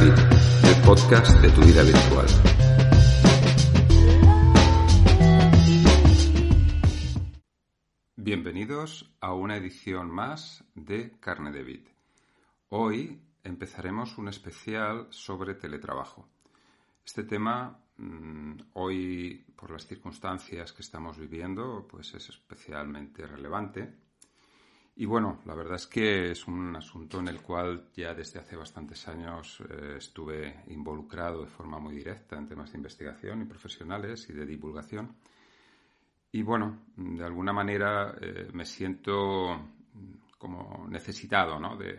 [0.00, 2.26] El podcast de tu vida virtual.
[8.16, 11.88] Bienvenidos a una edición más de Carne de Vid.
[12.70, 16.26] Hoy empezaremos un especial sobre teletrabajo.
[17.04, 23.92] Este tema mm, hoy, por las circunstancias que estamos viviendo, pues es especialmente relevante
[25.00, 28.54] y bueno, la verdad es que es un asunto en el cual ya desde hace
[28.54, 34.28] bastantes años eh, estuve involucrado de forma muy directa en temas de investigación y profesionales
[34.28, 35.16] y de divulgación.
[36.32, 39.70] Y bueno, de alguna manera eh, me siento
[40.36, 41.78] como necesitado ¿no?
[41.78, 41.96] de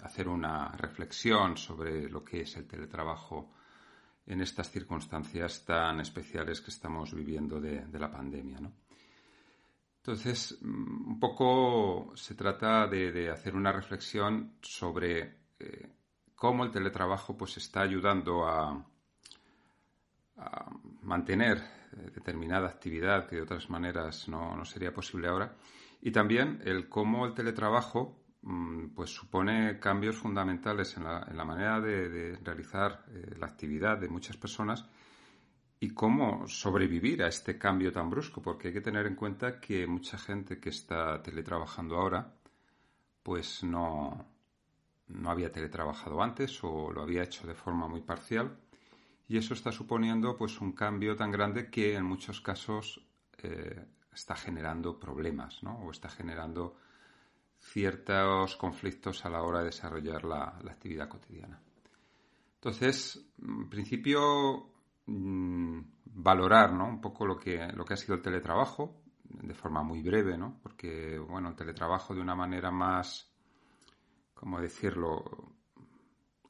[0.00, 3.52] hacer una reflexión sobre lo que es el teletrabajo
[4.26, 8.58] en estas circunstancias tan especiales que estamos viviendo de, de la pandemia.
[8.58, 8.72] ¿no?
[10.02, 15.88] Entonces, mm, un poco se trata de, hacer una reflexión sobre eh,
[16.34, 18.84] cómo el teletrabajo pues, está ayudando a,
[21.02, 25.54] mantener eh, determinada actividad que de otras maneras no, sería posible ahora.
[26.00, 32.38] Y también el cómo el teletrabajo mm, pues, supone cambios fundamentales en la, manera de,
[32.42, 34.88] realizar eh, la actividad de muchas personas
[35.82, 39.84] y cómo sobrevivir a este cambio tan brusco, porque hay que tener en cuenta que
[39.88, 42.36] mucha gente que está teletrabajando ahora,
[43.20, 44.24] pues no,
[45.08, 48.56] no había teletrabajado antes o lo había hecho de forma muy parcial
[49.26, 53.04] y eso está suponiendo pues un cambio tan grande que en muchos casos
[53.38, 55.80] eh, está generando problemas ¿no?
[55.80, 56.76] o está generando
[57.58, 61.60] ciertos conflictos a la hora de desarrollar la, la actividad cotidiana.
[62.54, 64.71] Entonces, en principio
[65.14, 66.88] Mm, valorar ¿no?
[66.88, 70.58] un poco lo que, lo que ha sido el teletrabajo de forma muy breve, ¿no?
[70.62, 73.30] porque bueno, el teletrabajo de una manera más,
[74.32, 75.22] ¿cómo decirlo?,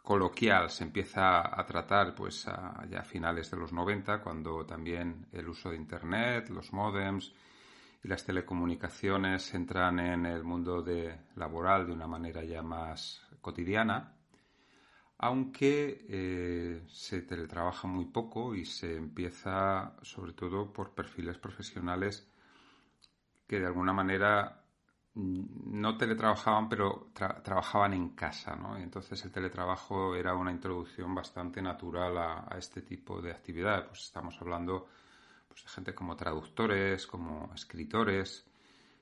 [0.03, 2.45] coloquial se empieza a tratar pues
[2.89, 7.33] ya a finales de los 90, cuando también el uso de Internet, los modems
[8.03, 14.22] y las telecomunicaciones entran en el mundo de, laboral de una manera ya más cotidiana
[15.23, 22.29] aunque eh, se teletrabaja muy poco y se empieza sobre todo por perfiles profesionales
[23.47, 24.65] que de alguna manera
[25.15, 28.77] mm, no teletrabajaban, pero trabajaban en casa, ¿no?
[28.77, 33.87] entonces el teletrabajo era una introducción bastante natural a, este tipo de actividad.
[33.87, 34.89] Pues estamos hablando
[35.47, 38.45] pues, de gente como traductores, como escritores,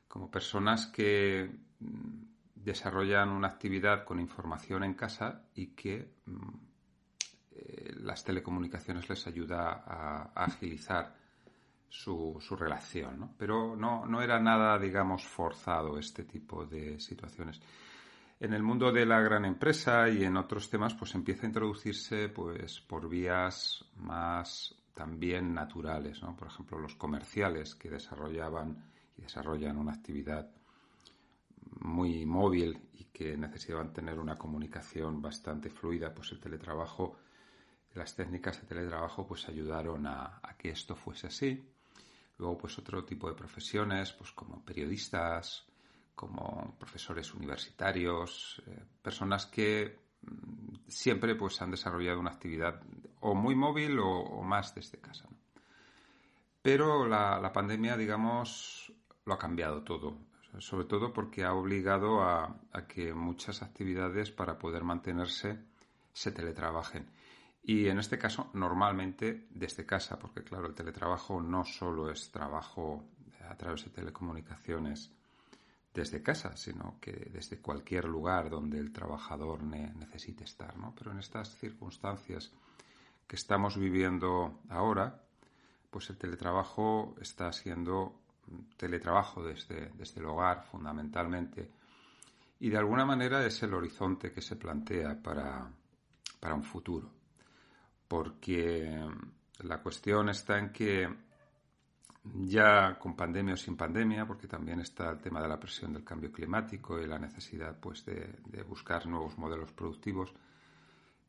[0.06, 2.29] como personas que mm,
[2.64, 6.48] desarrollan una actividad con información en casa y que mm,
[7.52, 11.14] eh, las telecomunicaciones les ayuda a, agilizar
[11.88, 13.20] su, relación.
[13.20, 13.34] ¿no?
[13.36, 17.60] Pero no, no era nada, digamos, forzado este tipo de situaciones.
[18.38, 22.28] En el mundo de la gran empresa y en otros temas, pues empieza a introducirse
[22.28, 26.36] pues, por vías más también naturales, ¿no?
[26.36, 28.82] Por ejemplo, los comerciales que desarrollaban
[29.16, 30.50] y desarrollan una actividad
[31.78, 37.16] muy móvil y que necesitaban tener una comunicación bastante fluida, pues el teletrabajo,
[37.94, 41.64] las técnicas de teletrabajo pues ayudaron a, que esto fuese así.
[42.38, 45.66] Luego pues otro tipo de profesiones, pues como periodistas,
[46.14, 52.80] como profesores universitarios, eh, personas que mm, siempre pues han desarrollado una actividad
[53.20, 55.28] o muy móvil o, más desde casa.
[56.62, 58.92] Pero la pandemia, digamos,
[59.24, 62.56] lo ha cambiado todo sobre todo porque ha obligado a,
[62.88, 65.58] que muchas actividades para poder mantenerse
[66.12, 67.06] se teletrabajen.
[67.62, 73.04] Y en este caso, normalmente desde casa, porque claro, el teletrabajo no solo es trabajo
[73.48, 75.12] a través de telecomunicaciones
[75.92, 80.76] desde casa, sino que desde cualquier lugar donde el trabajador necesite estar.
[80.76, 80.94] ¿no?
[80.96, 82.52] Pero en estas circunstancias
[83.26, 85.22] que estamos viviendo ahora,
[85.90, 88.19] pues el teletrabajo está siendo
[88.76, 91.70] teletrabajo desde, desde el hogar fundamentalmente
[92.60, 95.66] y de alguna manera es el horizonte que se plantea para,
[96.38, 97.10] para un futuro.
[98.06, 99.00] Porque
[99.60, 101.08] la cuestión está en que
[102.22, 106.04] ya con pandemia o sin pandemia, porque también está el tema de la presión del
[106.04, 110.34] cambio climático y la necesidad pues, de, de buscar nuevos modelos productivos,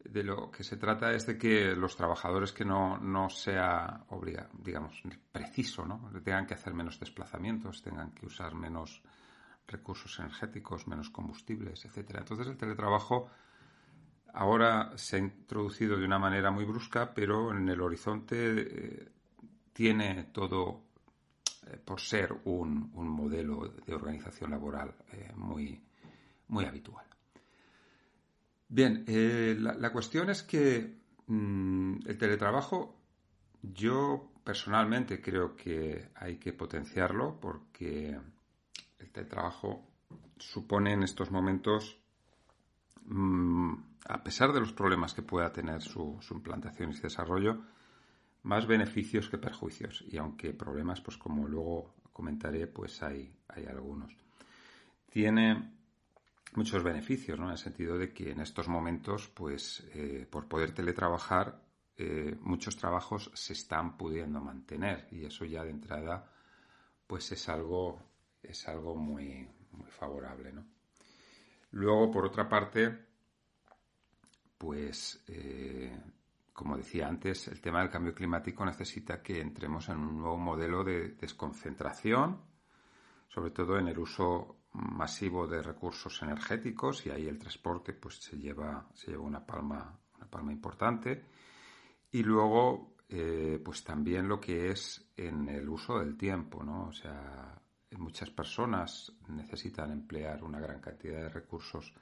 [0.04, 4.50] de lo que se trata es de que los trabajadores que no, no sea obliga,
[4.54, 5.02] digamos,
[5.32, 6.10] preciso, ¿no?
[6.24, 9.02] tengan que hacer menos desplazamientos, tengan que usar menos
[9.68, 12.20] recursos energéticos, menos combustibles, etcétera.
[12.20, 13.30] Entonces el teletrabajo
[14.34, 19.12] ahora se ha introducido de una manera muy brusca, pero en el horizonte eh,
[19.74, 20.84] tiene todo
[21.68, 25.82] eh, por ser un, un, modelo de organización laboral eh, muy,
[26.48, 27.06] muy habitual.
[28.74, 30.96] Bien, eh, la, cuestión es que
[31.28, 32.96] mm, el teletrabajo,
[33.62, 38.18] yo personalmente creo que hay que potenciarlo porque
[38.98, 39.90] el teletrabajo
[40.38, 42.00] supone en estos momentos,
[43.08, 43.74] mm,
[44.08, 47.66] a pesar de los problemas que pueda tener su, implantación y su desarrollo,
[48.44, 50.02] más beneficios que perjuicios.
[50.08, 54.16] Y aunque problemas, pues como luego comentaré, pues hay, hay algunos.
[55.10, 55.81] Tiene
[56.54, 57.46] muchos beneficios, ¿no?
[57.46, 61.62] En el sentido de que en estos momentos, pues, eh, por poder teletrabajar,
[61.98, 66.30] eh, muchos trabajos se están pudiendo mantener y eso ya de entrada,
[67.08, 68.02] pues es algo,
[68.42, 70.66] es algo muy, muy favorable, ¿no?
[71.72, 73.06] Luego, por otra parte,
[74.58, 75.98] pues, eh,
[76.54, 80.84] como decía antes, el tema del cambio climático necesita que entremos en un nuevo modelo
[80.84, 82.42] de desconcentración,
[83.28, 88.38] sobre todo en el uso masivo de recursos energéticos y ahí el transporte pues se
[88.38, 91.26] lleva, se lleva una palma, una palma importante.
[92.12, 96.88] Y luego, eh, pues también lo que es en el uso del tiempo, ¿no?
[96.88, 97.62] O sea,
[97.98, 101.94] muchas personas necesitan emplear una gran cantidad de recursos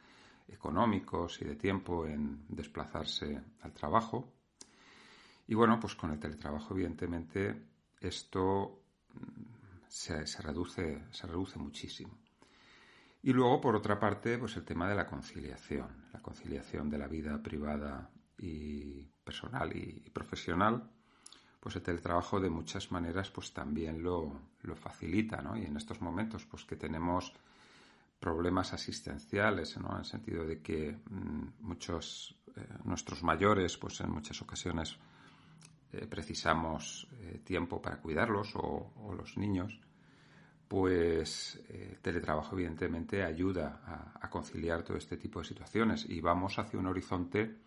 [0.47, 4.33] económicos y de tiempo en desplazarse al trabajo.
[5.47, 7.69] Y bueno, pues con el teletrabajo, evidentemente,
[7.99, 8.83] esto
[9.13, 12.17] mm, se, reduce, se reduce muchísimo.
[13.21, 17.07] Y luego, por otra parte, pues el tema de la conciliación, la conciliación de la
[17.07, 20.89] vida privada y personal y profesional,
[21.59, 25.57] pues el teletrabajo de muchas maneras pues también lo, facilita, ¿no?
[25.57, 27.33] Y en estos momentos pues que tenemos
[28.19, 29.75] problemas asistenciales.
[29.75, 34.97] En el sentido de que mm, muchos, eh, nuestros mayores pues en muchas ocasiones
[35.91, 39.79] eh, precisamos eh, tiempo para cuidarlos o, los niños,
[40.69, 46.05] pues el teletrabajo evidentemente ayuda a, a conciliar todo este tipo de situaciones.
[46.07, 47.57] Y vamos hacia un horizonte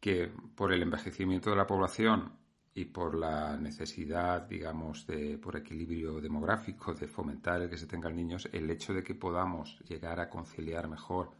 [0.00, 2.32] que por el envejecimiento de la población
[2.74, 8.16] y por la necesidad, digamos, de, por equilibrio demográfico, de fomentar el que se tengan
[8.16, 11.30] niños, el hecho de que podamos llegar a conciliar mejor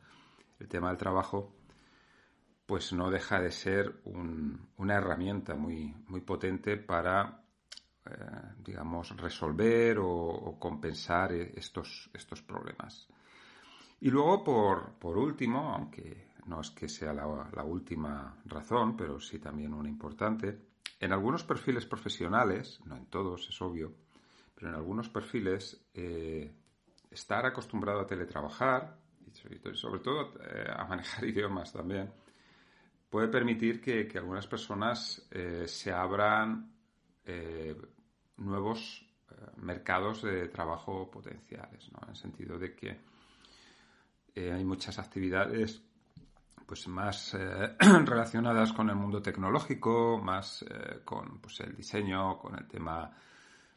[0.60, 1.56] el tema del trabajo,
[2.66, 7.41] pues no deja de ser una herramienta muy, muy potente para,
[8.04, 13.06] eh, digamos, resolver o, compensar estos, estos problemas.
[14.00, 19.38] Y luego, por, por último, aunque no es que sea la, última razón, pero sí
[19.38, 20.58] también una importante,
[20.98, 23.94] en algunos perfiles profesionales, no en todos, es obvio,
[24.52, 26.52] pero en algunos perfiles, eh,
[27.08, 32.12] estar acostumbrado a teletrabajar y sobre todo eh, a manejar idiomas también,
[33.08, 35.28] puede permitir que, algunas personas
[35.66, 36.71] se abran
[38.36, 39.06] nuevos
[39.56, 42.00] mercados de trabajo potenciales, ¿no?
[42.02, 43.00] en el sentido de que
[44.36, 45.82] hay muchas actividades
[46.72, 47.76] pues más eh,
[48.06, 53.10] relacionadas con el mundo tecnológico, más eh, con pues, el diseño, con el tema,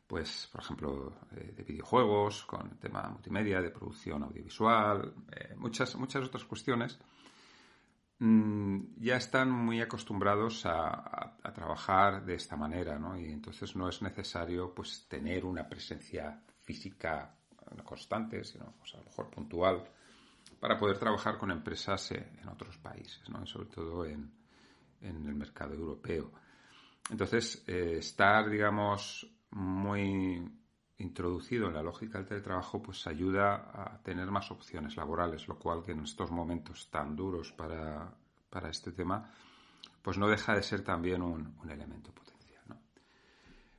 [0.08, 6.24] pues, por ejemplo, de videojuegos, con el tema multimedia, de producción audiovisual, eh, muchas, muchas
[6.24, 6.98] otras cuestiones,
[8.20, 13.18] ya están muy acostumbrados a, trabajar de esta manera, ¿no?
[13.18, 17.34] Y entonces no es necesario, pues, tener una presencia física
[17.84, 19.84] constante, sino, a lo mejor puntual,
[20.60, 23.46] para poder trabajar con empresas en otros países, ¿no?
[23.46, 24.32] sobre todo en,
[25.02, 26.32] el mercado europeo.
[27.12, 30.44] Entonces, eh, estar, digamos, muy
[30.98, 35.84] introducido en la lógica del teletrabajo, pues ayuda a tener más opciones laborales, lo cual
[35.84, 38.14] que en estos momentos tan duros para,
[38.70, 39.30] este tema,
[40.02, 42.80] pues no deja de ser también un, elemento potencial.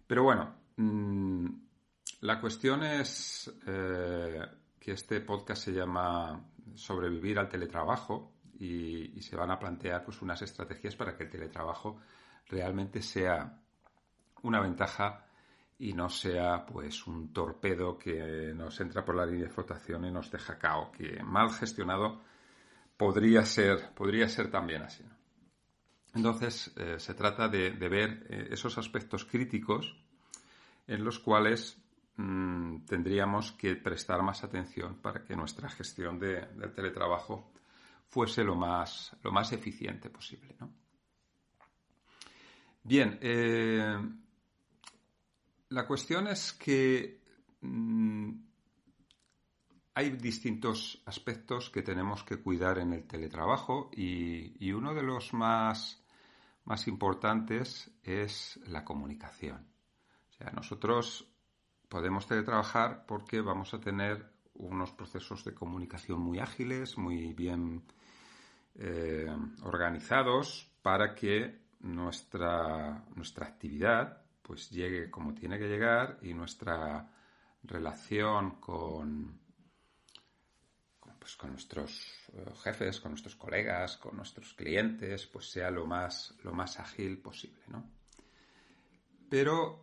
[0.07, 1.47] Pero bueno, mm,
[2.21, 4.47] la cuestión es eh,
[4.79, 6.45] que este podcast se llama
[6.75, 11.99] sobrevivir al teletrabajo y, se van a plantear pues unas estrategias para que el teletrabajo
[12.49, 13.61] realmente sea
[14.43, 15.27] una ventaja
[15.79, 20.11] y no sea pues un torpedo que nos entra por la línea de flotación y
[20.11, 22.23] nos deja cao, que mal gestionado
[22.97, 25.05] podría ser, podría ser también así.
[26.15, 29.95] Entonces eh, se trata de, ver eh, esos aspectos críticos
[30.87, 31.79] en los cuales
[32.19, 37.53] Mm, tendríamos que prestar más atención para que nuestra gestión de, del teletrabajo
[38.09, 40.57] fuese lo más, lo más eficiente posible.
[42.83, 43.99] Bien, eh,
[45.69, 47.21] la cuestión es que
[47.61, 48.31] mm,
[49.95, 56.05] hay distintos aspectos que tenemos que cuidar en el teletrabajo y, uno de los más,
[56.65, 59.67] más importantes es la comunicación.
[60.29, 61.27] O sea, nosotros
[61.89, 67.83] podemos teletrabajar porque vamos a tener unos procesos de comunicación muy ágiles, muy bien
[68.75, 77.11] eh, organizados para que nuestra, nuestra actividad pues llegue como tiene que llegar y nuestra
[77.65, 79.41] relación con,
[81.19, 86.33] pues, con nuestros eh, jefes, con nuestros colegas, con nuestros clientes, pues sea lo más,
[86.45, 87.91] lo más ágil posible, ¿no?
[89.29, 89.83] Pero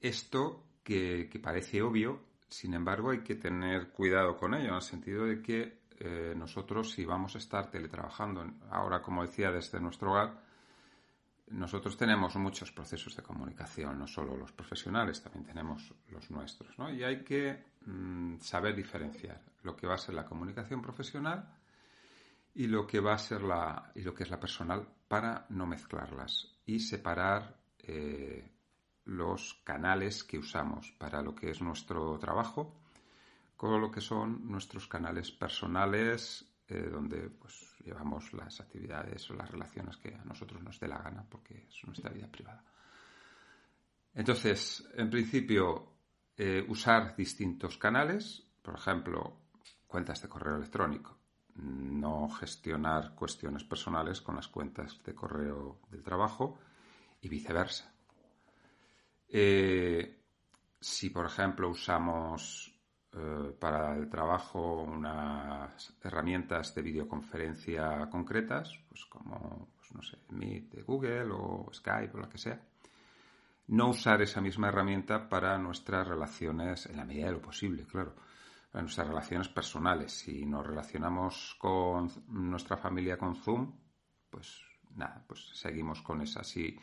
[0.00, 5.26] esto que, parece obvio, sin embargo, hay que tener cuidado con ello, en el sentido
[5.26, 10.49] de que eh, nosotros, si vamos a estar teletrabajando, ahora, como decía, desde nuestro hogar,
[11.50, 16.90] nosotros tenemos muchos procesos de comunicación, no solo los profesionales, también tenemos los nuestros, ¿no?
[16.92, 21.52] Y hay que mm, saber diferenciar lo que va a ser la comunicación profesional
[22.54, 25.66] y lo que va a ser la y lo que es la personal para no
[25.66, 28.50] mezclarlas y separar eh,
[29.04, 32.80] los canales que usamos para lo que es nuestro trabajo
[33.56, 39.50] con lo que son nuestros canales personales eh, donde pues llevamos las actividades o las
[39.50, 42.64] relaciones que a nosotros nos dé la gana porque es nuestra vida privada.
[44.14, 45.94] Entonces, en principio,
[46.36, 49.36] eh, usar distintos canales, por ejemplo,
[49.86, 51.18] cuentas de correo electrónico,
[51.56, 56.58] no gestionar cuestiones personales con las cuentas de correo del trabajo
[57.20, 57.92] y viceversa.
[59.28, 60.20] Eh,
[60.80, 62.79] si, por ejemplo, usamos
[63.12, 70.70] eh, para el trabajo unas herramientas de videoconferencia concretas, pues como, pues no sé, Meet
[70.70, 72.60] de Google o Skype o lo que sea.
[73.66, 78.14] No usar esa misma herramienta para nuestras relaciones, en la medida de lo posible, claro,
[78.70, 80.12] para nuestras relaciones personales.
[80.12, 83.72] Si nos relacionamos con nuestra familia con Zoom,
[84.30, 84.62] pues
[84.94, 86.44] nada, pues seguimos con esa.
[86.44, 86.78] Si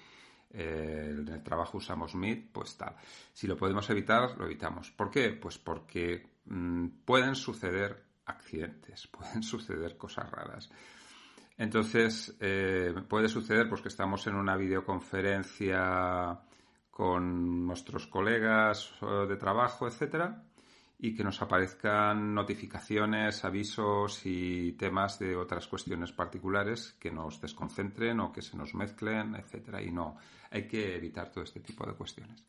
[0.51, 2.96] eh, en el trabajo usamos Meet, pues tal.
[3.34, 4.92] Si lo podemos evitar, lo evitamos.
[4.92, 5.32] ¿Por qué?
[5.32, 10.70] Pues porque mm, pueden suceder accidentes, pueden suceder cosas raras.
[11.58, 16.39] Entonces, eh, puede suceder pues, que estamos en una videoconferencia
[16.92, 20.44] con nuestros colegas eh, de trabajo, etcétera,
[21.00, 28.20] y que nos aparezcan notificaciones, avisos y temas de otras cuestiones particulares que nos desconcentren
[28.20, 29.82] o que se nos mezclen, etcétera.
[29.82, 30.18] Y no,
[30.50, 32.44] hay que evitar todo este tipo de cuestiones.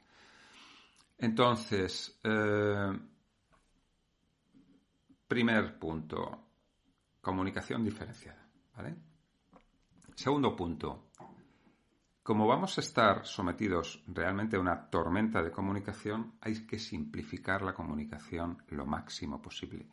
[1.18, 2.98] Entonces, eh,
[5.26, 6.44] primer punto,
[7.20, 8.48] comunicación diferenciada.
[10.14, 11.07] Segundo punto,
[12.28, 17.72] como vamos a estar sometidos realmente a una tormenta de comunicación, hay que simplificar la
[17.72, 19.86] comunicación lo máximo posible.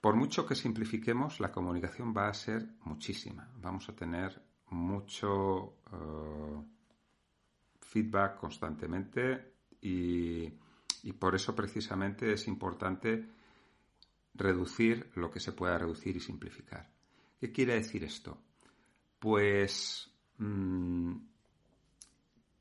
[0.00, 3.50] Por mucho que simplifiquemos, la comunicación va a ser muchísima.
[3.60, 6.64] Vamos a tener mucho eh,
[7.82, 10.50] feedback constantemente y,
[11.02, 13.28] y por eso precisamente es importante
[14.32, 16.90] reducir lo que se pueda reducir y simplificar.
[17.38, 18.38] ¿Qué quiere decir esto?
[19.18, 21.16] Pues Mm,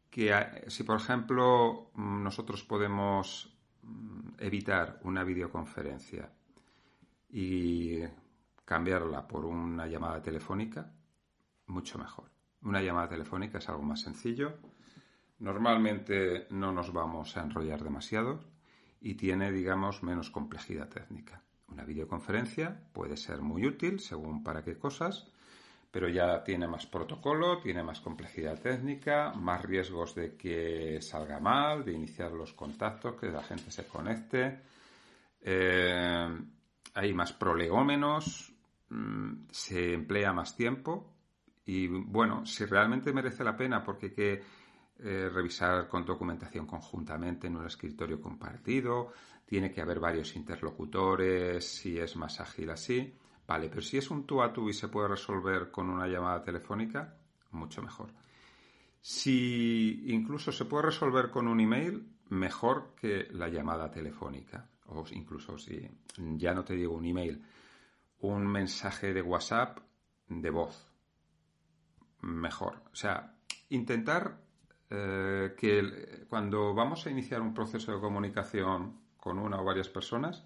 [0.10, 3.53] que si por ejemplo mm, nosotros podemos
[3.84, 6.32] mm, evitar una videoconferencia
[7.29, 8.00] y
[8.63, 10.91] cambiarla por una llamada telefónica,
[11.67, 12.32] mucho mejor.
[12.62, 14.58] Una llamada telefónica es algo más sencillo.
[15.39, 18.39] Normalmente no nos vamos a enrollar demasiado
[19.01, 21.44] y tiene, digamos, menos complejidad técnica.
[21.67, 25.27] Una videoconferencia puede ser muy útil según para qué cosas,
[25.96, 31.86] pero ya tiene más protocolo, tiene más complejidad técnica, más riesgos de que salga mal,
[31.86, 34.60] de iniciar los contactos, que la gente se conecte.
[35.40, 36.28] Eh,
[36.96, 38.52] hay más prolegómenos,
[38.90, 41.14] mm, se emplea más tiempo
[41.66, 44.44] y bueno, si realmente merece la pena porque hay que
[45.00, 49.14] eh, revisar con documentación conjuntamente en un escritorio compartido,
[49.46, 54.25] tiene que haber varios interlocutores, si es más ágil así Vale, pero si es un
[54.25, 57.16] tú a tú y se puede resolver con una llamada telefónica,
[57.52, 58.10] mucho mejor.
[59.02, 64.68] Si incluso se puede resolver con un email, mejor que la llamada telefónica.
[64.88, 65.88] O incluso si
[66.18, 67.44] ya no te digo un email,
[68.22, 69.80] un mensaje de WhatsApp
[70.28, 70.88] de voz.
[72.22, 72.82] Mejor.
[72.92, 73.36] O sea,
[73.70, 74.40] intentar
[74.90, 80.46] eh, que cuando vamos a iniciar un proceso de comunicación con una o varias personas,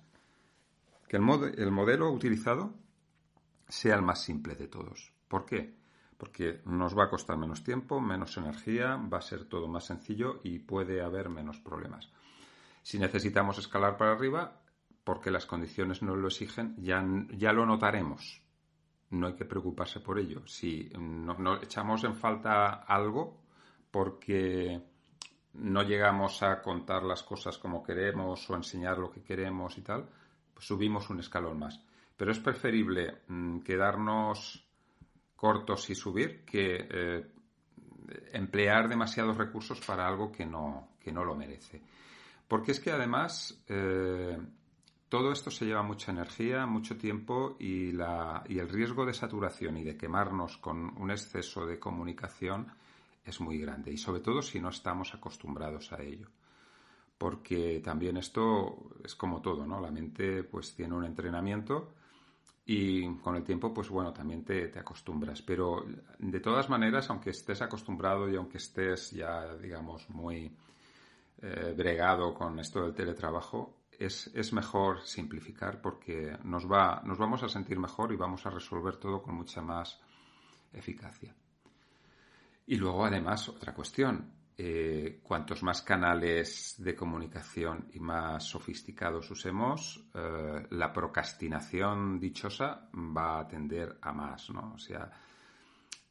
[1.08, 1.24] que el,
[1.58, 2.74] el modelo utilizado
[3.70, 5.14] sea el más simple de todos.
[5.28, 5.78] ¿Por qué?
[6.18, 10.42] Porque nos va a costar menos tiempo, menos energía, va a ser todo más sencillo
[10.44, 12.10] y puede haber menos problemas.
[12.82, 14.60] Si necesitamos escalar para arriba,
[15.04, 18.42] porque las condiciones no lo exigen, ya, ya lo notaremos.
[19.12, 20.46] No hay que preocuparse por ello.
[20.46, 23.42] Si no, echamos en falta algo
[23.90, 24.82] porque
[25.54, 30.08] no llegamos a contar las cosas como queremos o enseñar lo que queremos y tal,
[30.54, 31.80] pues subimos un escalón más
[32.20, 34.62] Pero es preferible mm, quedarnos
[35.38, 37.32] cortos y subir que eh,
[38.34, 41.82] emplear demasiados recursos para algo que no, que no lo merece.
[42.46, 44.38] Porque es que además eh,
[45.08, 49.78] todo esto se lleva mucha energía, mucho tiempo y, la, y el riesgo de saturación
[49.78, 52.68] y de quemarnos con un exceso de comunicación
[53.24, 56.28] es muy grande y sobre todo si no estamos acostumbrados a ello.
[57.18, 59.80] Porque también esto es como todo, ¿no?
[59.80, 61.94] La mente pues tiene un entrenamiento
[62.72, 65.42] y con el tiempo pues bueno, también te, acostumbras.
[65.42, 65.88] Pero
[66.20, 70.56] de todas maneras, aunque estés acostumbrado y aunque estés ya digamos muy
[71.42, 77.42] eh, bregado con esto del teletrabajo, es, es, mejor simplificar porque nos, va, nos vamos
[77.42, 80.00] a sentir mejor y vamos a resolver todo con mucha más
[80.72, 81.34] eficacia.
[82.68, 84.32] Y luego, además, otra cuestión.
[84.62, 93.40] Eh, cuantos más canales de comunicación y más sofisticados usemos, eh, la procrastinación dichosa va
[93.40, 94.74] a tender a más, ¿no?
[94.74, 95.10] O sea,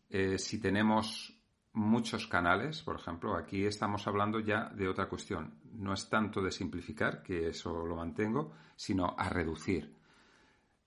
[0.08, 1.38] eh, si tenemos
[1.74, 5.60] muchos canales, por ejemplo, aquí estamos hablando ya de otra cuestión.
[5.74, 9.94] No es tanto de simplificar, que eso lo mantengo, sino a reducir.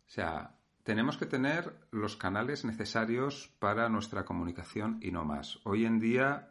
[0.08, 5.60] O sea, tenemos que tener los canales necesarios para nuestra comunicación y no más.
[5.64, 6.51] Hoy en día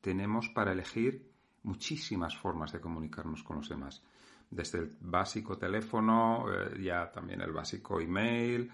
[0.00, 1.30] tenemos para elegir
[1.62, 4.02] muchísimas formas de comunicarnos con los demás.
[4.50, 8.70] Desde el básico teléfono, eh, ya también el básico email,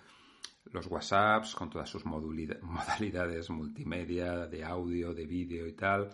[0.73, 2.04] los WhatsApps con todas sus
[2.62, 6.11] modalidades multimedia, de audio, de vídeo y tal,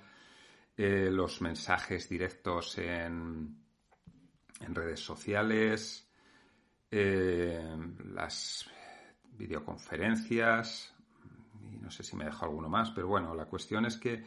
[0.77, 3.57] eh, los mensajes directos en,
[4.61, 6.09] en redes sociales,
[6.91, 7.77] eh,
[8.13, 8.69] las
[9.39, 10.95] videoconferencias,
[11.73, 14.25] y no sé si me dejo alguno más, pero bueno, la cuestión es que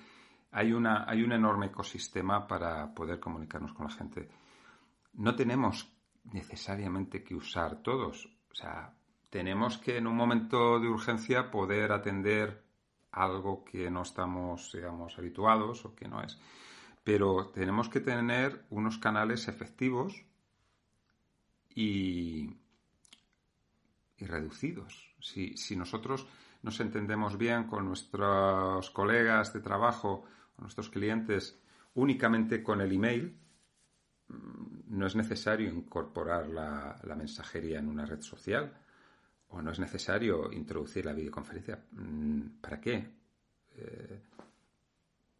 [0.55, 4.29] hay, una, hay un enorme ecosistema para poder comunicarnos con la gente.
[5.15, 5.91] No tenemos
[6.31, 8.25] necesariamente que usar todos.
[8.49, 8.93] O sea,
[9.29, 12.63] tenemos que en un momento de urgencia poder atender
[13.11, 16.39] algo que no estamos, digamos, habituados o que no es.
[17.03, 20.23] Pero tenemos que tener unos canales efectivos
[21.69, 22.55] y,
[24.19, 25.13] reducidos.
[25.19, 26.25] Si, si, nosotros
[26.61, 30.23] nos entendemos bien con nuestros colegas de trabajo,
[30.57, 31.59] nuestros clientes,
[31.93, 33.37] únicamente con el email,
[34.27, 38.73] mm, no es necesario incorporar la, mensajería en una red social
[39.49, 41.85] o no es necesario introducir la videoconferencia.
[41.91, 43.07] Mm, ¿Para qué?
[43.77, 44.23] Eh,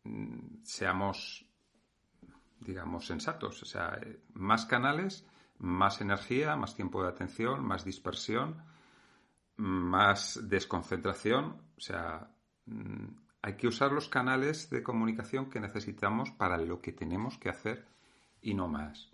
[0.04, 1.46] mm, seamos,
[2.60, 3.62] digamos, sensatos.
[3.64, 5.26] O sea, eh, más canales
[5.60, 8.64] más energía, más tiempo de atención, más dispersión,
[9.58, 11.62] más desconcentración.
[11.78, 12.30] O sea,
[13.46, 17.86] hay que usar los canales de comunicación que necesitamos para lo que tenemos que hacer
[18.42, 19.12] y no más.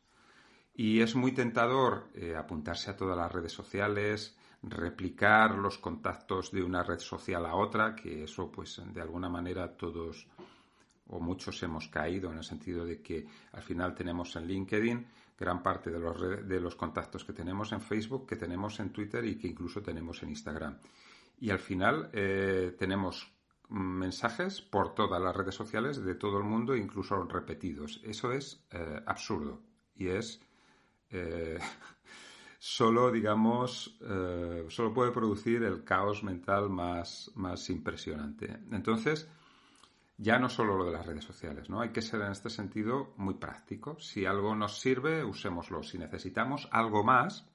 [0.74, 6.64] Y es muy tentador eh, apuntarse a todas las redes sociales, replicar los contactos de
[6.64, 10.26] una red social a otra, que eso pues de alguna manera todos
[11.08, 15.62] o muchos hemos caído en el sentido de que al final tenemos en LinkedIn gran
[15.62, 19.38] parte de los, de los contactos que tenemos en Facebook, que tenemos en Twitter y
[19.38, 20.78] que incluso tenemos en Instagram.
[21.42, 23.30] Y al final eh, tenemos
[23.72, 28.02] mensajes por todas las redes sociales de todo el mundo, incluso repetidos.
[28.04, 29.62] Eso es eh, absurdo
[29.96, 30.40] y es
[31.10, 31.58] eh,
[32.60, 33.98] solo, digamos,
[34.70, 38.60] solo puede producir el caos mental más, más impresionante.
[38.72, 39.28] Entonces,
[40.22, 41.82] ya no solo lo de las redes sociales, ¿no?
[41.82, 44.00] Hay que ser en este sentido muy práctico.
[44.00, 45.82] Si algo nos sirve, usémoslo.
[45.82, 47.50] Si necesitamos algo más,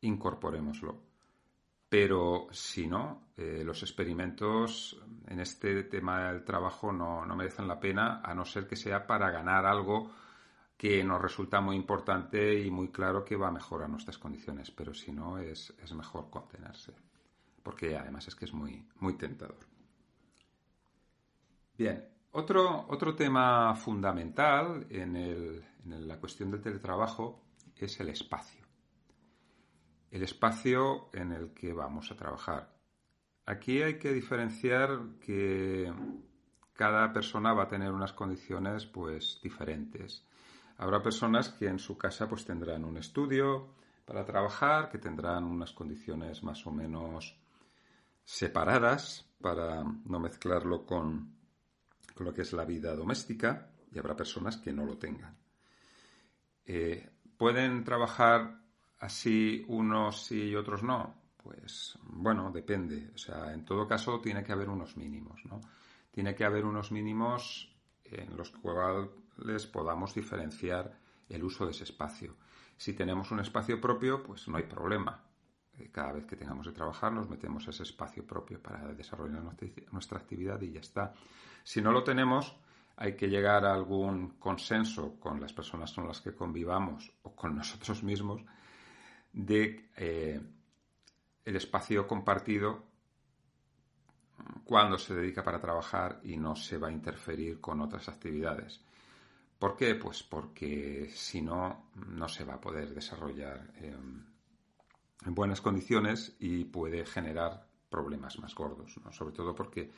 [0.00, 1.11] incorporémoslo.
[1.92, 8.22] Pero si no, eh, los experimentos en este tema del trabajo no, merecen la pena,
[8.24, 10.10] a no ser que sea para ganar algo
[10.74, 14.70] que nos resulta muy importante y muy claro que va a mejorar nuestras condiciones.
[14.70, 16.94] Pero si no, es, mejor contenerse.
[17.62, 19.58] Porque además es que es muy, muy tentador.
[21.76, 27.42] Bien, otro, otro tema fundamental en, la cuestión del teletrabajo
[27.76, 28.61] es el espacio.
[30.12, 32.76] El espacio en el que vamos a trabajar.
[33.46, 35.92] Aquí hay que diferenciar que
[36.74, 40.24] cada persona va a tener unas condiciones pues diferentes.
[40.76, 45.72] Habrá personas que en su casa pues tendrán un estudio para trabajar, que tendrán unas
[45.72, 47.36] condiciones más o menos
[48.22, 51.36] separadas para no mezclarlo con,
[52.14, 55.36] con lo que es la vida doméstica y habrá personas que no lo tengan.
[56.64, 58.61] Eh, ¿Pueden trabajar
[59.02, 61.14] así unos y otros no?
[61.36, 63.10] Pues bueno, depende.
[63.14, 65.60] O sea, en todo caso tiene que haber unos mínimos, ¿no?
[66.10, 70.96] Tiene que haber unos mínimos en los cuales podamos diferenciar
[71.28, 72.36] el uso de ese espacio.
[72.76, 75.24] Si tenemos un espacio propio, pues no hay problema.
[75.90, 79.42] cada vez que tengamos que trabajar nos metemos ese espacio propio para desarrollar
[79.90, 81.12] nuestra actividad y ya está.
[81.64, 82.54] Si no lo tenemos,
[82.96, 87.56] hay que llegar a algún consenso con las personas con las que convivamos o con
[87.60, 88.44] nosotros mismos
[89.32, 90.40] de eh,
[91.44, 92.84] el espacio compartido
[94.64, 98.80] cuando se dedica para trabajar y no se va a interferir con otras actividades.
[99.58, 99.94] ¿Por qué?
[99.94, 104.24] Pues porque si no, no se va a poder desarrollar em,
[105.24, 109.92] en buenas condiciones y puede generar problemas más gordos, sobre todo porque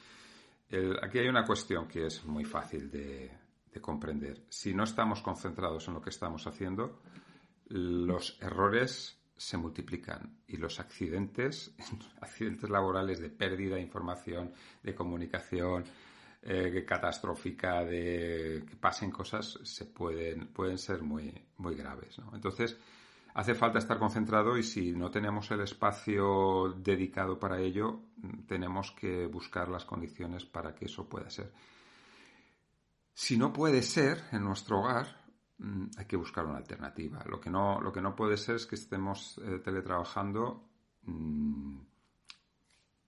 [1.02, 3.30] aquí hay una cuestión que es muy fácil de,
[3.80, 4.44] comprender.
[4.48, 7.00] Si no estamos concentrados en lo que estamos haciendo,
[7.66, 11.74] los errores se multiplican y los accidentes,
[12.20, 15.84] accidentes laborales de pérdida de información, de comunicación
[16.42, 22.16] eh, catastrófica, de que pasen cosas, se pueden, pueden ser muy, muy graves.
[22.32, 22.76] Entonces,
[23.32, 28.02] hace falta estar concentrado y si no tenemos el espacio dedicado para ello,
[28.46, 31.50] tenemos que buscar las condiciones para que eso pueda ser.
[33.14, 35.23] Si no puede ser en nuestro hogar,
[35.96, 37.22] hay que buscar una alternativa.
[37.26, 40.68] Lo que no, lo que no puede ser es que estemos eh, teletrabajando
[41.02, 41.78] mm,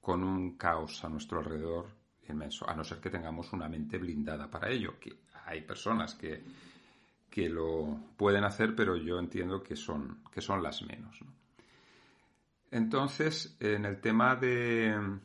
[0.00, 1.87] con un caos a nuestro alrededor
[2.28, 5.12] inmenso, a no ser que tengamos una mente blindada para ello, que
[5.44, 6.42] hay personas que
[7.37, 11.20] que lo pueden hacer, pero yo entiendo que son, que son las menos.
[12.70, 15.18] Entonces, en el tema de,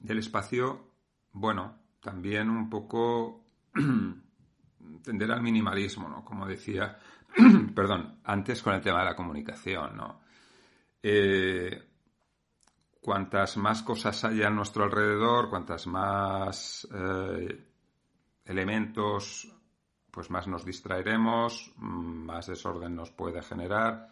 [0.00, 0.92] del espacio,
[1.32, 3.44] bueno, también un poco
[5.02, 6.24] tender al minimalismo, ¿no?
[6.24, 6.98] Como decía,
[7.74, 10.20] perdón, antes con el tema de la comunicación, ¿no?
[11.02, 11.82] Eh,
[13.00, 17.66] cuantas más cosas haya a nuestro alrededor, cuantas más eh,
[18.44, 19.50] elementos
[20.14, 24.08] pues más nos distraeremos, más desorden nos puede generar.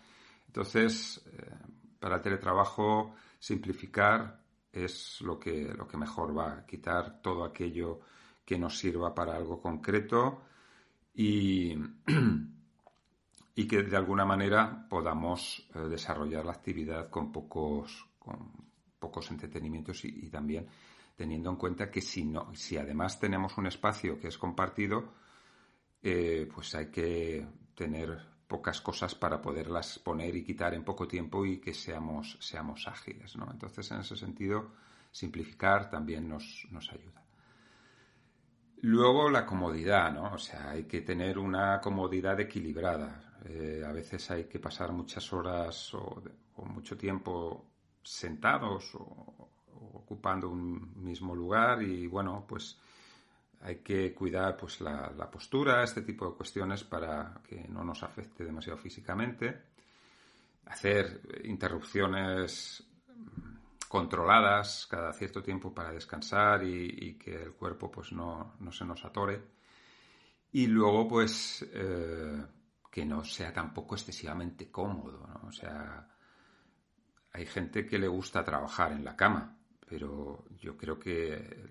[0.49, 1.55] Entonces, eh,
[2.01, 4.41] para el teletrabajo, simplificar
[4.73, 8.01] es lo que, lo que mejor va, quitar todo aquello
[8.45, 10.43] que nos sirva para algo concreto
[11.15, 11.77] y,
[13.69, 18.51] que de alguna manera podamos eh, desarrollar la actividad con pocos, con
[18.99, 20.67] pocos entretenimientos y, y, también
[21.17, 25.13] teniendo en cuenta que si, no, si además tenemos un espacio que es compartido,
[26.03, 31.47] eh, pues hay que tener pocas cosas para poderlas poner y quitar en poco tiempo
[31.47, 33.37] y que seamos, seamos ágiles.
[33.37, 33.49] ¿no?
[33.51, 34.73] Entonces, en ese sentido,
[35.11, 37.25] simplificar también nos, nos ayuda.
[38.83, 40.33] Luego la comodidad, ¿no?
[40.35, 43.39] O sea, hay que tener una comodidad equilibrada.
[43.45, 46.21] Eh, a veces hay que pasar muchas horas o,
[46.65, 47.65] mucho tiempo
[48.03, 49.51] sentados o,
[49.95, 52.77] ocupando un mismo lugar y bueno, pues
[53.61, 58.45] hay que cuidar pues la, postura, este tipo de cuestiones para que no nos afecte
[58.45, 59.63] demasiado físicamente,
[60.67, 62.85] hacer interrupciones
[63.93, 69.43] controladas cada cierto tiempo para descansar y, que el cuerpo pues no, se nos atore
[70.51, 72.43] y luego pues eh,
[72.91, 75.47] que no sea tampoco excesivamente cómodo, ¿no?
[75.47, 76.09] o sea
[77.35, 81.69] hay gente que le gusta trabajar en la cama pero yo creo que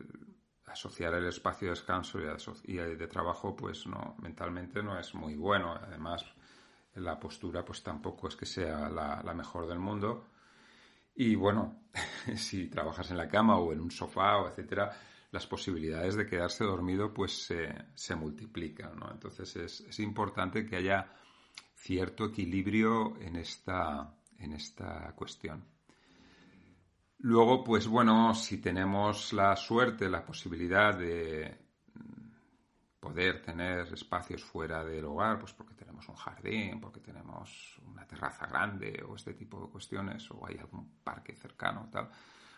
[0.67, 2.19] asociar el espacio de descanso
[2.65, 5.73] y, de trabajo, pues no, mentalmente no es muy bueno.
[5.73, 6.23] Además,
[6.95, 10.27] la postura, pues tampoco es que sea la, mejor del mundo.
[11.23, 11.83] Y bueno,
[12.35, 14.91] si trabajas en la cama o en un sofá o etcétera,
[15.29, 17.45] las posibilidades de quedarse dormido pues
[17.93, 19.11] se, multiplican, ¿no?
[19.11, 21.11] Entonces es, es, importante que haya
[21.75, 25.63] cierto equilibrio en esta, en esta cuestión.
[27.19, 31.60] Luego, pues bueno, si tenemos la suerte, la posibilidad de
[33.01, 38.45] poder tener espacios fuera del hogar, pues porque tenemos un jardín, porque tenemos una terraza
[38.45, 42.09] grande o este tipo de cuestiones, o hay algún parque cercano, tal,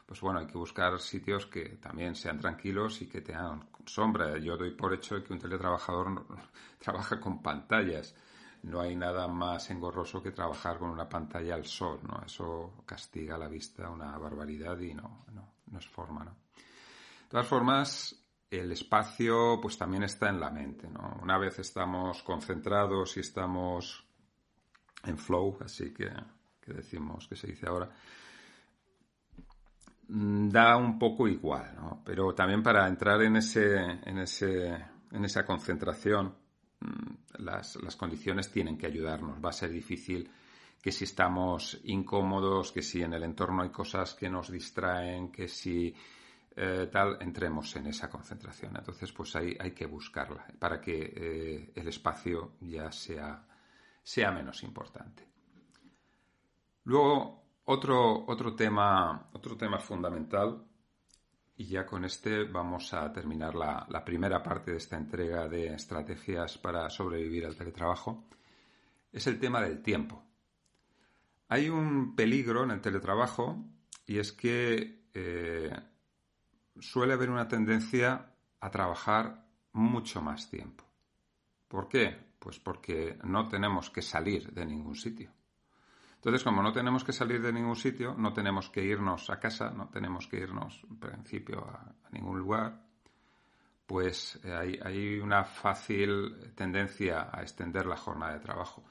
[0.06, 4.38] pues bueno, hay que buscar sitios que también sean tranquilos y que tengan sombra.
[4.38, 6.26] Yo doy por hecho que un teletrabajador
[6.78, 8.14] trabaja con pantallas
[8.64, 12.22] no hay nada más engorroso que trabajar con una pantalla al sol, ¿no?
[12.26, 16.32] Eso castiga la vista una barbaridad y no, no, no es forma, ¿no?
[16.32, 18.23] De todas formas,
[18.60, 20.88] el espacio pues también está en la mente.
[21.22, 24.06] Una vez estamos concentrados y estamos
[25.04, 26.10] en flow, así que,
[26.62, 27.90] que decimos, que se dice ahora,
[30.08, 32.02] mm, da un poco igual, ¿no?
[32.06, 34.68] Pero también para entrar en ese, en ese,
[35.12, 36.44] en esa concentración,
[36.84, 39.44] Mm, las, condiciones tienen que ayudarnos.
[39.44, 40.30] Va a ser difícil
[40.82, 45.48] que si estamos incómodos, que si en el entorno hay cosas que nos distraen, que
[45.48, 45.96] si
[46.56, 48.76] eh, tal, entremos en esa concentración.
[48.78, 53.46] Entonces, pues hay, hay que buscarla para que eh, el espacio ya sea,
[54.02, 55.28] sea menos importante.
[56.86, 60.66] Luego, Otro, otro, tema, otro tema fundamental,
[61.56, 65.74] y ya con este vamos a terminar la, la primera parte de esta entrega de
[65.74, 68.28] estrategias para sobrevivir al teletrabajo,
[69.14, 70.26] es el tema del tiempo.
[71.48, 73.64] Hay un peligro en el teletrabajo
[74.06, 75.72] y es que eh,
[76.80, 80.84] suele haber una tendencia a trabajar mucho más tiempo.
[81.68, 82.34] ¿Por qué?
[82.40, 85.32] Pues porque no tenemos que salir de ningún sitio.
[86.16, 89.72] Entonces, como no tenemos que salir de ningún sitio, no tenemos que irnos a casa,
[89.72, 92.82] no tenemos que irnos, en principio, a, ningún lugar,
[93.86, 98.86] pues eh, hay, hay, una fácil tendencia a extender la jornada de trabajo.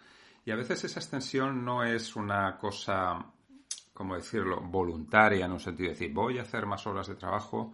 [0.44, 3.31] Y a veces esa extensión no es una cosa
[4.02, 7.72] como decirlo, voluntaria en un sentido de decir, voy a hacer más horas de trabajo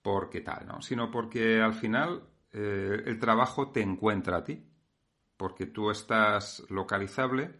[0.00, 0.80] porque tal, ¿no?
[0.80, 4.64] Sino porque al final eh, el trabajo te encuentra a ti,
[5.36, 7.52] porque tú estás localizable,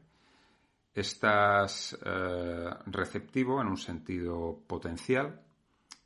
[0.94, 5.42] estás eh, receptivo en un sentido potencial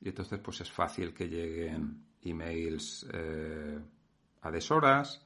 [0.00, 3.78] y entonces pues es fácil que lleguen emails eh,
[4.40, 5.23] a deshoras,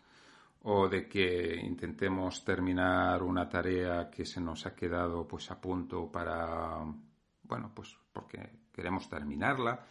[0.71, 6.13] o de que intentemos terminar una tarea que se nos ha quedado pues a punto
[6.13, 6.85] para
[7.43, 9.87] bueno pues porque queremos terminarla.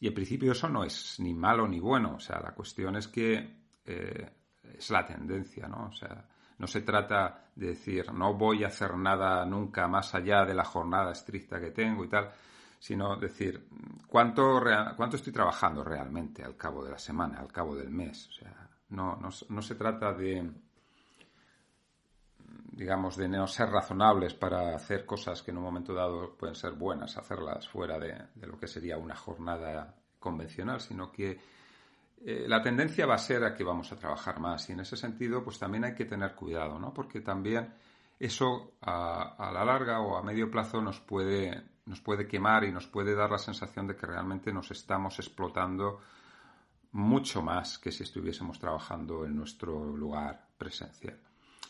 [0.00, 2.14] Y en principio eso no es ni malo ni bueno.
[2.14, 3.34] O sea la cuestión es que
[3.84, 4.30] eh,
[4.78, 6.24] es la tendencia no o sea
[6.56, 10.64] no se trata de decir no voy a hacer nada nunca más allá de la
[10.64, 12.30] jornada estricta que tengo y tal
[12.78, 13.68] sino decir
[14.06, 14.60] cuánto
[14.96, 18.67] cuánto estoy trabajando realmente al cabo de la semana al cabo del mes o sea
[18.90, 20.50] no, no, se trata de,
[22.72, 26.72] digamos, de no ser razonables para hacer cosas que en un momento dado pueden ser
[26.72, 31.38] buenas, hacerlas fuera de, lo que sería una jornada convencional, sino que
[32.24, 34.96] eh, la tendencia va a ser a que vamos a trabajar más y en ese
[34.96, 36.92] sentido pues también hay que tener cuidado, ¿no?
[36.94, 37.74] Porque también
[38.18, 42.72] eso a, a, la larga o a medio plazo nos puede, nos puede quemar y
[42.72, 46.00] nos puede dar la sensación de que realmente nos estamos explotando
[46.98, 51.16] mucho más que si estuviésemos trabajando en nuestro lugar presencial.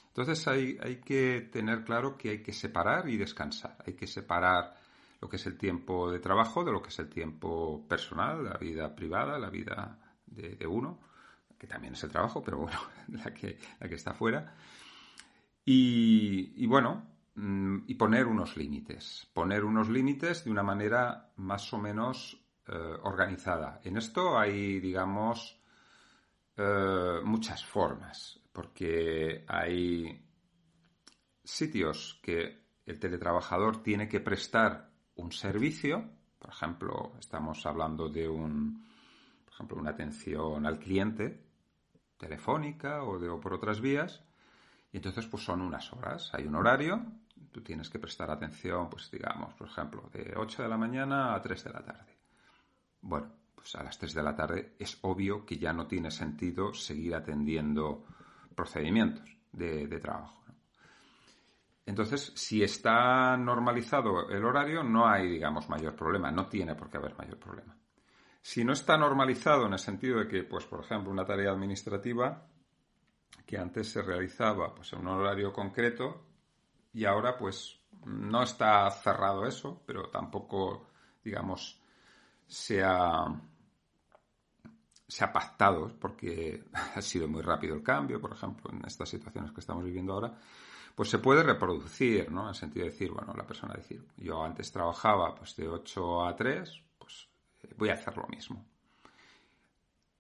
[0.07, 3.77] Entonces hay, que tener claro que hay que separar y descansar.
[3.87, 4.75] Hay que separar
[5.21, 8.57] lo que es el tiempo de trabajo de lo que es el tiempo personal, la
[8.57, 10.99] vida privada, la vida de, uno,
[11.59, 14.55] que también es el trabajo, pero bueno, la que, está fuera.
[15.63, 19.29] Y, y bueno, mm, y poner unos límites.
[19.35, 22.48] Poner unos límites de una manera más o menos
[23.03, 23.81] organizada.
[23.85, 25.59] En esto hay, digamos,
[26.61, 30.27] eh, muchas formas, porque hay
[31.45, 38.85] sitios que el teletrabajador tiene que prestar un servicio, por ejemplo, estamos hablando de un,
[39.45, 41.45] por ejemplo, una atención al cliente
[42.17, 44.25] telefónica o, de, o por otras vías,
[44.91, 47.07] y entonces pues son unas horas, hay un horario,
[47.53, 51.41] tú tienes que prestar atención, pues digamos, por ejemplo, de 8 de la mañana a
[51.41, 52.18] 3 de la tarde.
[53.01, 56.73] Bueno, pues a las 3 de la tarde es obvio que ya no tiene sentido
[56.73, 58.05] seguir atendiendo
[58.55, 60.43] procedimientos de, trabajo.
[61.87, 66.99] Entonces, si está normalizado el horario, no hay, digamos, mayor problema, no tiene por qué
[66.99, 67.77] haber mayor problema.
[68.43, 72.47] Si no está normalizado en el sentido de que, pues, por ejemplo, una tarea administrativa
[73.47, 76.25] que antes se realizaba pues, en un horario concreto
[76.93, 80.89] y ahora, pues, no está cerrado eso, pero tampoco,
[81.25, 81.78] digamos,
[82.49, 83.27] se ha,
[85.07, 89.53] se ha pactado, porque ha sido muy rápido el cambio, por ejemplo, en estas situaciones
[89.53, 90.37] que estamos viviendo ahora,
[90.95, 92.43] pues se puede reproducir, ¿no?
[92.43, 96.27] En el sentido de decir, bueno, la persona decir, yo antes trabajaba pues de 8
[96.27, 97.29] a 3, pues
[97.63, 98.67] eh, voy a hacer lo mismo.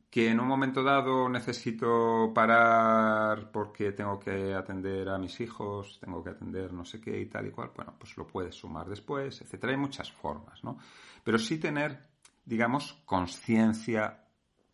[0.08, 6.22] Que en un momento dado necesito parar porque tengo que atender a mis hijos, tengo
[6.22, 9.42] que atender no sé qué y tal y cual, bueno, pues lo puedes sumar después,
[9.42, 9.72] etcétera.
[9.72, 10.78] Hay muchas formas, ¿no?
[11.24, 12.08] Pero sí tener
[12.48, 14.24] digamos, conciencia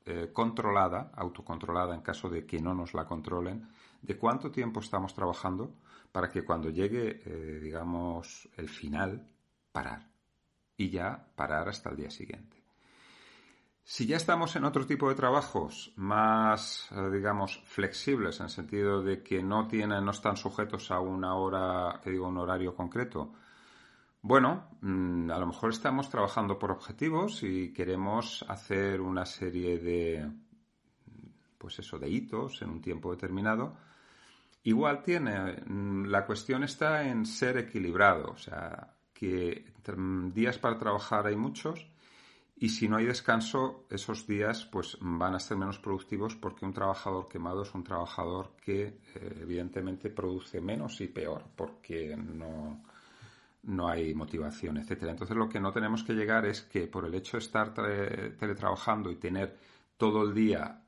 [0.07, 3.69] eh, controlada, autocontrolada en caso de que no nos la controlen,
[4.01, 5.75] de cuánto tiempo estamos trabajando
[6.13, 9.27] para que cuando llegue, eh, digamos, el final,
[9.73, 10.09] parar.
[10.77, 12.63] Y ya parar hasta el día siguiente.
[13.83, 19.03] Si ya estamos en otro tipo de trabajos más, eh, digamos, flexibles, en el sentido
[19.03, 23.33] de que no tienen, no están sujetos a una hora, que digo, un horario concreto,
[24.25, 30.27] bueno, mm, a lo mejor estamos trabajando por objetivos y queremos hacer una serie de,
[31.59, 33.77] pues eso, de hitos en un tiempo determinado.
[34.63, 39.67] Igual tiene, mm, la cuestión está en ser equilibrado, o sea, que
[40.33, 41.87] días para trabajar hay muchos
[42.57, 46.73] y si no hay descanso, esos días pues van a ser menos productivos porque un
[46.73, 52.94] trabajador quemado es un trabajador que eh, evidentemente produce menos y peor porque no
[53.67, 55.13] no hay motivación, etcétera.
[55.13, 59.11] Entonces lo que no tenemos que llegar es que por el hecho de estar teletrabajando
[59.11, 59.57] y tener
[59.97, 60.83] todo el día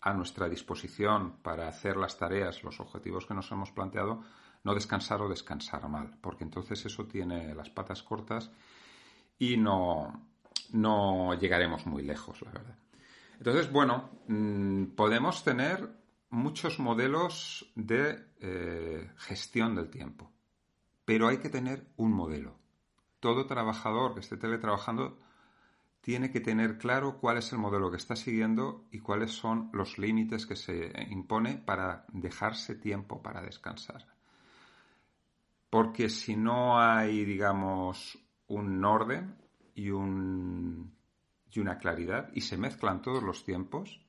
[0.00, 4.22] a nuestra disposición para hacer las tareas, los objetivos que nos hemos planteado,
[4.64, 8.50] no descansar o descansar mal, porque entonces eso tiene las patas cortas
[9.38, 10.28] y no,
[10.72, 12.78] no llegaremos muy lejos, la verdad.
[13.38, 15.88] Entonces, bueno, mm, podemos tener
[16.30, 20.30] muchos modelos de eh, gestión del tiempo,
[21.04, 22.58] pero hay que tener un modelo.
[23.20, 25.18] Todo trabajador que esté teletrabajando
[26.00, 29.98] tiene que tener claro cuál es el modelo que está siguiendo y cuáles son los
[29.98, 34.06] límites que se impone para dejarse tiempo para descansar.
[35.70, 39.36] Porque si no hay, digamos, un orden
[39.74, 40.92] y, un,
[41.50, 44.04] y una claridad y se mezclan todos los tiempos,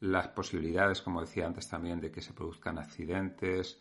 [0.00, 3.80] las posibilidades, como decía antes también, de que se produzcan accidentes,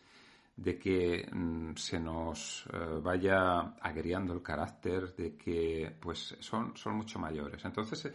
[0.62, 6.96] de que mm, se nos eh, vaya agriando el carácter, de que pues son, son
[6.96, 7.66] mucho mayores.
[7.66, 8.14] Entonces, eh,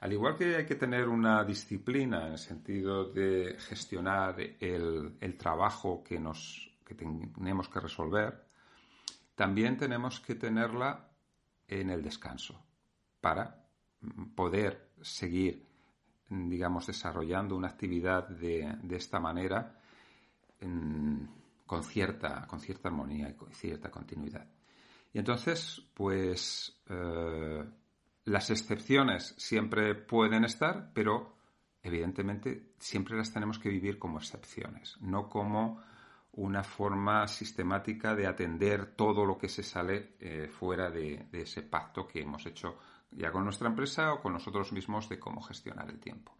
[0.00, 5.36] al igual que hay que tener una disciplina en el sentido de gestionar el, el
[5.36, 8.44] trabajo que, nos, que tenemos que resolver,
[9.34, 11.08] también tenemos que tenerla
[11.66, 12.64] en el descanso
[13.20, 13.66] para
[14.00, 15.66] mm, poder seguir,
[16.28, 19.74] digamos, desarrollando una actividad de, de esta manera
[21.68, 24.48] con cierta, con cierta armonía y con cierta continuidad.
[25.12, 27.62] Y entonces, pues eh,
[28.24, 31.36] las excepciones siempre pueden estar, pero
[31.82, 35.82] evidentemente siempre las tenemos que vivir como excepciones, no como
[36.32, 41.62] una forma sistemática de atender todo lo que se sale eh, fuera de, de ese
[41.62, 42.78] pacto que hemos hecho
[43.10, 46.34] ya con nuestra empresa o con nosotros mismos de cómo gestionar el tiempo.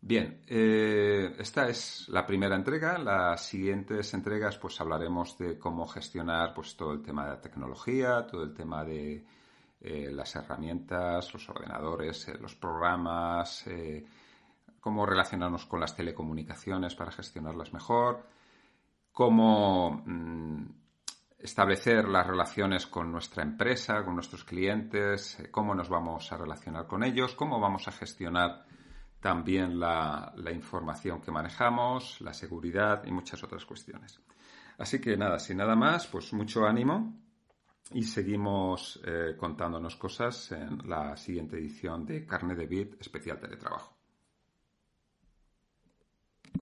[0.00, 2.98] Bien, eh, esta es la primera entrega.
[2.98, 8.26] Las siguientes entregas, pues hablaremos de cómo gestionar pues, todo el tema de la tecnología,
[8.26, 9.24] todo el tema de
[9.80, 13.64] eh, las herramientas, los ordenadores, eh, los programas,
[14.80, 18.24] cómo relacionarnos con las telecomunicaciones para gestionarlas mejor,
[19.12, 20.64] cómo mm,
[21.40, 27.02] establecer las relaciones con nuestra empresa, con nuestros clientes, cómo nos vamos a relacionar con
[27.02, 28.64] ellos, cómo vamos a gestionar
[29.20, 34.20] también la, información que manejamos, la seguridad y muchas otras cuestiones.
[34.78, 37.20] Así que nada, sin nada más, pues mucho ánimo
[37.90, 43.97] y seguimos eh, contándonos cosas en la siguiente edición de Carne de Bit especial teletrabajo.